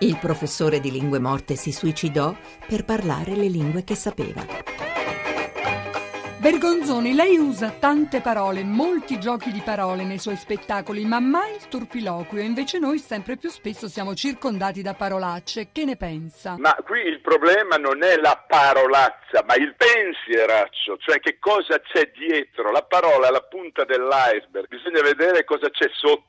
Il 0.00 0.18
professore 0.18 0.78
di 0.78 0.90
lingue 0.90 1.18
morte 1.18 1.54
si 1.54 1.72
suicidò 1.72 2.34
per 2.68 2.84
parlare 2.84 3.34
le 3.34 3.46
lingue 3.46 3.82
che 3.82 3.94
sapeva. 3.94 4.44
Bergonzoni, 6.38 7.14
lei 7.14 7.38
usa 7.38 7.70
tante 7.70 8.20
parole, 8.20 8.62
molti 8.62 9.18
giochi 9.18 9.50
di 9.50 9.62
parole 9.64 10.04
nei 10.04 10.18
suoi 10.18 10.36
spettacoli, 10.36 11.04
ma 11.04 11.18
mai 11.18 11.54
il 11.56 11.66
turpiloquio. 11.66 12.42
Invece 12.42 12.78
noi 12.78 12.98
sempre 12.98 13.36
più 13.36 13.48
spesso 13.48 13.88
siamo 13.88 14.14
circondati 14.14 14.82
da 14.82 14.94
parolacce. 14.94 15.70
Che 15.72 15.84
ne 15.84 15.96
pensa? 15.96 16.56
Ma 16.58 16.76
qui 16.84 17.00
il 17.00 17.20
problema 17.20 17.76
non 17.76 18.04
è 18.04 18.16
la 18.16 18.44
parolazza, 18.46 19.42
ma 19.44 19.56
il 19.56 19.74
pensieraccio, 19.76 20.98
cioè 20.98 21.18
che 21.18 21.38
cosa 21.40 21.80
c'è 21.80 22.12
dietro. 22.14 22.70
La 22.70 22.82
parola 22.82 23.28
è 23.28 23.30
la 23.32 23.42
punta 23.42 23.84
dell'iceberg, 23.84 24.68
bisogna 24.68 25.00
vedere 25.00 25.42
cosa 25.44 25.68
c'è 25.70 25.88
sotto. 25.94 26.25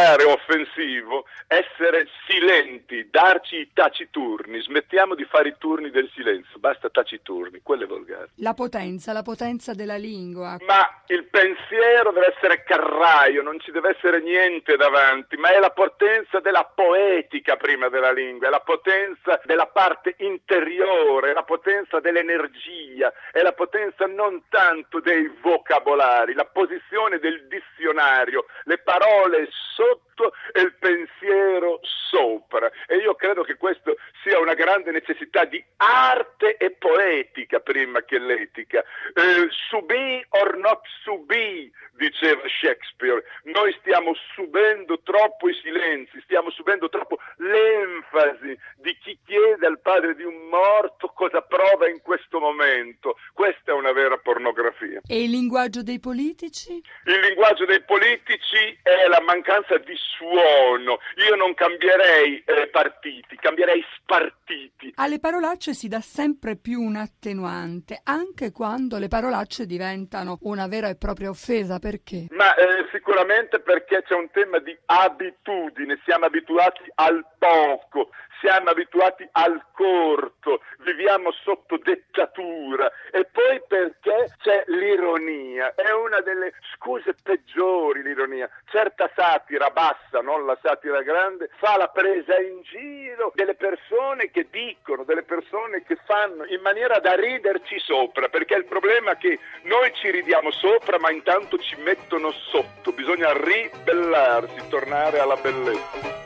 O 0.00 0.32
offensivo 0.32 1.26
essere 1.46 2.08
silenti, 2.26 3.08
darci 3.10 3.56
i 3.56 3.70
taciturni. 3.74 4.60
Smettiamo 4.62 5.14
di 5.14 5.24
fare 5.24 5.50
i 5.50 5.54
turni 5.58 5.90
del 5.90 6.10
silenzio, 6.14 6.58
basta 6.58 6.88
taciturni, 6.88 7.60
quello 7.62 7.84
è 7.84 7.86
volgare. 7.86 8.30
La 8.36 8.54
potenza 8.54 9.12
la 9.12 9.22
potenza 9.22 9.74
della 9.74 9.96
lingua. 9.96 10.56
Ma 10.66 11.02
il 11.08 11.24
pensiero 11.24 12.12
deve 12.12 12.34
essere 12.34 12.62
carraio, 12.62 13.42
non 13.42 13.60
ci 13.60 13.72
deve 13.72 13.90
essere 13.90 14.22
niente 14.22 14.76
davanti, 14.76 15.36
ma 15.36 15.50
è 15.50 15.58
la 15.58 15.70
potenza 15.70 16.40
della 16.40 16.64
poetica 16.64 17.56
prima 17.56 17.88
della 17.90 18.12
lingua, 18.12 18.46
è 18.46 18.50
la 18.50 18.60
potenza 18.60 19.38
della 19.44 19.66
parte 19.66 20.14
interiore, 20.18 21.30
è 21.30 21.34
la 21.34 21.42
potenza 21.42 22.00
dell'energia, 22.00 23.12
è 23.32 23.42
la 23.42 23.52
potenza 23.52 24.06
non 24.06 24.44
tanto 24.48 25.00
dei 25.00 25.30
vocabolari, 25.42 26.32
la 26.32 26.46
posizione 26.46 27.18
del 27.18 27.46
dizionario, 27.48 28.46
le 28.64 28.78
parole 28.78 29.48
sotto 29.90 30.32
e 30.52 30.60
il 30.60 30.74
pensiero 30.78 31.80
sopra. 31.82 32.70
E 32.86 32.96
io 32.96 33.14
credo 33.14 33.42
che 33.42 33.56
questo 33.56 33.96
sia 34.22 34.38
una 34.38 34.54
grande 34.54 34.90
necessità 34.90 35.44
di 35.44 35.62
arte 35.76 36.56
e 36.56 36.70
poetica 36.72 37.60
prima 37.60 38.02
che 38.02 38.18
l'etica. 38.18 38.82
Eh, 39.14 39.48
subì 39.68 40.24
or 40.30 40.56
not 40.58 40.80
subì, 41.02 41.70
diceva 41.96 42.42
Shakespeare. 42.46 43.22
Noi 43.44 43.74
stiamo 43.80 44.14
subendo 44.34 45.00
troppo 45.02 45.48
i 45.48 45.54
silenzi, 45.54 46.20
stiamo 46.22 46.50
subendo 46.50 46.88
troppo 46.88 47.18
l'enfasi 47.50 48.56
di 48.76 48.96
chi 49.02 49.18
chiede 49.26 49.66
al 49.66 49.80
padre 49.80 50.14
di 50.14 50.24
un 50.24 50.48
morto 50.48 51.08
cosa 51.14 51.40
prova 51.42 51.88
in 51.88 52.00
questo 52.00 52.38
momento. 52.38 53.16
Questa 53.32 53.72
è 53.72 53.74
una 53.74 53.92
vera 53.92 54.16
pornografia. 54.18 55.00
E 55.06 55.24
il 55.24 55.30
linguaggio 55.30 55.82
dei 55.82 56.00
politici? 56.00 56.82
Il 57.04 57.20
linguaggio 57.20 57.64
dei 57.64 57.82
politici 57.82 58.78
è 58.82 59.06
la 59.08 59.20
mancanza 59.20 59.76
di 59.78 59.94
suono. 59.96 60.98
Io 61.26 61.34
non 61.34 61.54
cambierei 61.54 62.42
eh, 62.46 62.59
partiti, 62.70 63.36
cambierei 63.36 63.84
spartiti. 63.96 64.92
Alle 64.96 65.18
parolacce 65.18 65.74
si 65.74 65.88
dà 65.88 66.00
sempre 66.00 66.56
più 66.56 66.80
un 66.80 66.96
attenuante, 66.96 68.00
anche 68.02 68.52
quando 68.52 68.98
le 68.98 69.08
parolacce 69.08 69.66
diventano 69.66 70.38
una 70.42 70.66
vera 70.66 70.88
e 70.88 70.96
propria 70.96 71.30
offesa. 71.30 71.78
Perché? 71.78 72.26
Ma 72.30 72.54
eh, 72.54 72.88
sicuramente 72.92 73.60
perché 73.60 74.02
c'è 74.02 74.14
un 74.14 74.30
tema 74.30 74.58
di 74.58 74.76
abitudine, 74.86 76.00
siamo 76.04 76.26
abituati 76.26 76.82
al 76.94 77.24
poco, 77.38 78.10
siamo 78.40 78.70
abituati 78.70 79.28
al 79.32 79.66
corto, 79.72 80.60
viviamo 80.82 81.32
sotto 81.32 81.78
dettatura 81.78 82.90
e 83.10 83.24
poi 83.24 83.62
perché 83.66 84.34
c'è 84.40 84.64
l'ironia, 84.66 85.74
è 85.74 85.90
una 85.92 86.20
delle 86.20 86.52
scuse 86.74 87.14
peggiori 87.22 88.02
l'ironia. 88.02 88.48
Certa 88.70 89.10
satira 89.14 89.70
bassa, 89.70 90.20
non 90.20 90.46
la 90.46 90.58
satira 90.62 91.02
grande, 91.02 91.50
fa 91.58 91.76
la 91.76 91.88
presa 91.88 92.38
in 92.38 92.60
giro 92.62 93.32
delle 93.34 93.54
persone 93.54 94.30
che 94.30 94.46
dicono, 94.50 95.04
delle 95.04 95.22
persone 95.22 95.82
che 95.84 95.96
fanno 96.04 96.44
in 96.46 96.60
maniera 96.60 96.98
da 96.98 97.14
riderci 97.14 97.78
sopra, 97.78 98.28
perché 98.28 98.54
il 98.54 98.64
problema 98.64 99.12
è 99.12 99.16
che 99.16 99.38
noi 99.62 99.92
ci 99.94 100.10
ridiamo 100.10 100.50
sopra 100.50 100.98
ma 100.98 101.10
intanto 101.10 101.58
ci 101.58 101.76
mettono 101.76 102.30
sotto, 102.30 102.92
bisogna 102.92 103.32
ribellarsi, 103.32 104.68
tornare 104.68 105.18
alla 105.18 105.36
bellezza. 105.36 106.19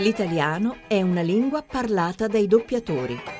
L'italiano 0.00 0.78
è 0.88 1.02
una 1.02 1.20
lingua 1.20 1.62
parlata 1.62 2.26
dai 2.26 2.46
doppiatori. 2.46 3.39